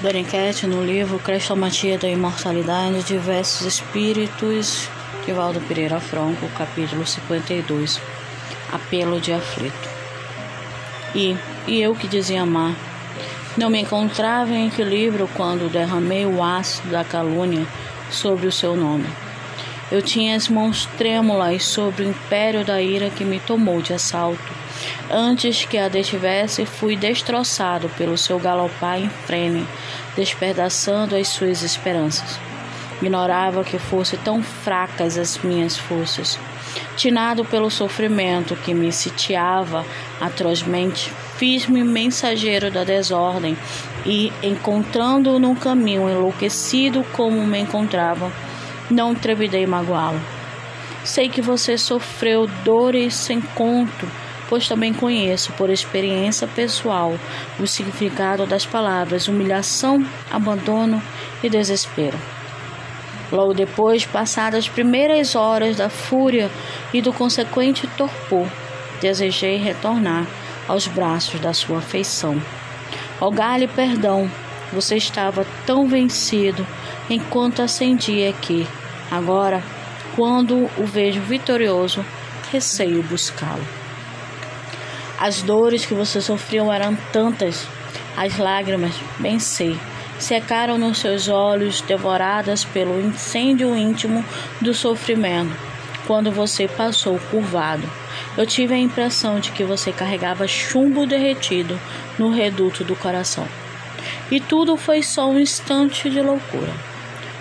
[0.00, 4.90] Beniquete, no livro Crestomatia da Imortalidade, diversos espíritos
[5.24, 7.98] de Valdo Pereira Franco, capítulo 52,
[8.70, 9.88] Apelo de Aflito.
[11.14, 11.34] E,
[11.66, 12.76] e eu que dizia amar,
[13.56, 17.66] não me encontrava em equilíbrio quando derramei o ácido da calúnia
[18.10, 19.06] sobre o seu nome.
[19.90, 24.52] Eu tinha as mãos trêmulas sobre o império da ira que me tomou de assalto.
[25.08, 29.64] Antes que a detivesse, fui destroçado pelo seu galopar em frene,
[30.16, 32.38] despedaçando as suas esperanças.
[33.00, 36.36] Ignorava que fossem tão fracas as minhas forças.
[36.96, 39.84] Tinado pelo sofrimento que me sitiava
[40.20, 43.56] atrozmente, fiz-me mensageiro da desordem
[44.04, 48.32] e, encontrando-o no caminho enlouquecido como me encontrava,
[48.90, 50.20] não trevidei magoá-lo.
[51.04, 54.10] Sei que você sofreu dores sem conto,
[54.48, 57.14] pois também conheço por experiência pessoal
[57.58, 61.02] o significado das palavras humilhação, abandono
[61.42, 62.18] e desespero.
[63.30, 66.50] Logo depois, passadas as primeiras horas da fúria
[66.92, 68.46] e do consequente torpor,
[69.00, 70.26] desejei retornar
[70.68, 72.40] aos braços da sua afeição.
[73.18, 74.30] Rogar-lhe perdão,
[74.72, 76.66] você estava tão vencido
[77.08, 78.66] enquanto acendia que,
[79.10, 79.62] agora,
[80.14, 82.04] quando o vejo vitorioso,
[82.50, 83.64] receio buscá-lo.
[85.18, 87.66] As dores que você sofreu eram tantas,
[88.16, 89.78] as lágrimas, bem sei,
[90.18, 94.24] secaram nos seus olhos, devoradas pelo incêndio íntimo
[94.60, 95.56] do sofrimento,
[96.06, 97.88] quando você passou curvado.
[98.36, 101.78] Eu tive a impressão de que você carregava chumbo derretido
[102.18, 103.46] no reduto do coração.
[104.30, 106.95] E tudo foi só um instante de loucura.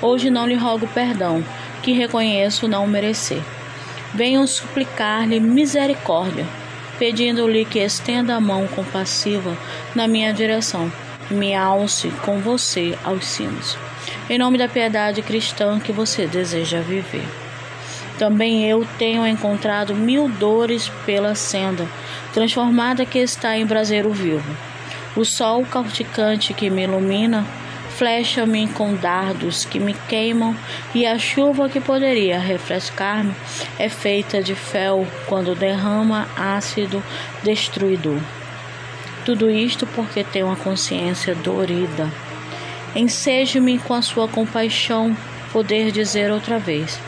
[0.00, 1.44] Hoje não lhe rogo perdão,
[1.82, 3.42] que reconheço não merecer.
[4.14, 6.46] Venho suplicar-lhe misericórdia,
[6.98, 9.56] pedindo-lhe que estenda a mão compassiva
[9.94, 10.90] na minha direção
[11.30, 13.76] me alce com você aos cimos,
[14.30, 17.26] em nome da piedade cristã que você deseja viver.
[18.18, 21.86] Também eu tenho encontrado mil dores pela senda,
[22.32, 24.56] transformada que está em braseiro vivo.
[25.16, 27.44] O sol cauticante que me ilumina
[27.96, 30.54] flecha-me com dardos que me queimam,
[30.94, 33.34] e a chuva que poderia refrescar-me
[33.78, 37.02] é feita de fel quando derrama ácido
[37.42, 38.20] destruidor.
[39.24, 42.10] Tudo isto porque tenho a consciência dorida.
[42.94, 45.16] Enseje-me com a sua compaixão
[45.52, 47.00] poder dizer outra vez: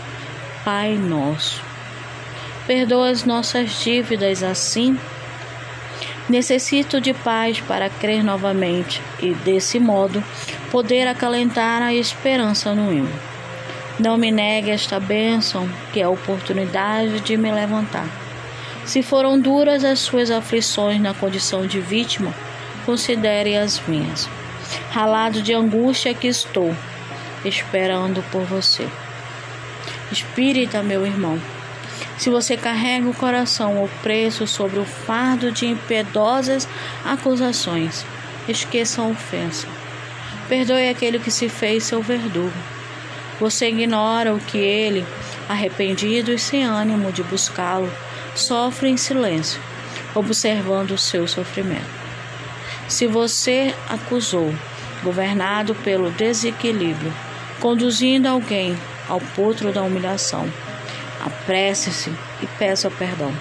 [0.65, 1.63] Pai nosso.
[2.67, 4.99] Perdoa as nossas dívidas assim.
[6.29, 10.23] Necessito de paz para crer novamente e, desse modo,
[10.71, 13.13] poder acalentar a esperança no hino.
[13.99, 18.07] Não me negue esta bênção, que é a oportunidade de me levantar.
[18.85, 22.33] Se foram duras as suas aflições na condição de vítima,
[22.87, 24.29] considere as minhas.
[24.91, 26.75] Ralado de angústia que estou,
[27.45, 28.89] esperando por você.
[30.13, 31.39] Espírita, meu irmão,
[32.17, 36.69] se você carrega o coração opresso sobre o fardo de impiedosas
[37.05, 38.05] acusações,
[38.49, 39.78] esqueça a ofensa.
[40.49, 42.53] Perdoe aquele que se fez seu verdugo.
[43.39, 45.07] Você ignora o que ele,
[45.49, 47.93] arrependido e sem ânimo de buscá-lo,
[48.35, 49.61] sofre em silêncio,
[50.15, 51.99] observando o seu sofrimento.
[52.89, 54.53] Se você acusou,
[55.03, 57.13] governado pelo desequilíbrio,
[57.61, 58.77] conduzindo alguém
[59.09, 60.51] ao potro da humilhação,
[61.25, 62.11] apresse-se
[62.43, 63.33] e peça perdão.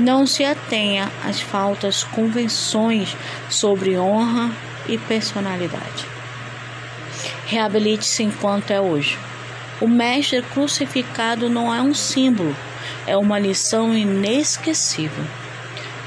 [0.00, 3.16] Não se atenha às faltas convenções
[3.48, 4.50] sobre honra
[4.88, 6.13] e personalidade.
[7.54, 9.16] Reabilite-se enquanto é hoje.
[9.80, 12.52] O Mestre crucificado não é um símbolo,
[13.06, 15.24] é uma lição inesquecível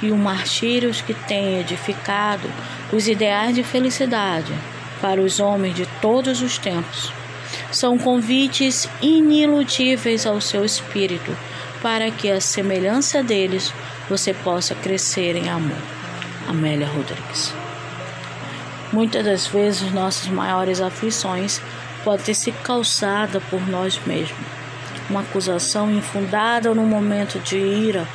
[0.01, 2.51] e o martírio que tem edificado
[2.91, 4.53] os ideais de felicidade
[4.99, 7.13] para os homens de todos os tempos.
[7.71, 11.33] São convites iniludíveis ao seu espírito
[11.81, 13.73] para que, a semelhança deles,
[14.09, 15.77] você possa crescer em amor.
[16.45, 17.53] Amélia Rodrigues.
[18.91, 21.61] Muitas das vezes nossas maiores aflições
[22.03, 24.57] podem ser causadas por nós mesmos
[25.09, 28.07] uma acusação infundada no momento de ira,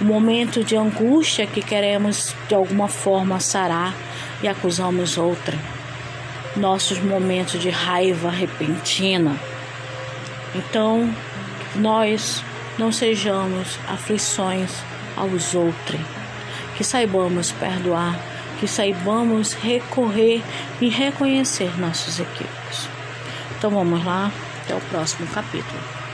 [0.00, 3.94] um momento de angústia que queremos de alguma forma sarar
[4.42, 5.56] e acusamos outra.
[6.56, 9.36] Nossos momentos de raiva repentina.
[10.54, 11.12] Então,
[11.74, 12.42] nós
[12.78, 14.70] não sejamos aflições
[15.16, 16.00] aos outros,
[16.76, 18.18] que saibamos perdoar,
[18.58, 20.42] que saibamos recorrer
[20.80, 22.88] e reconhecer nossos equívocos.
[23.56, 24.30] Então vamos lá,
[24.62, 26.05] até o próximo capítulo.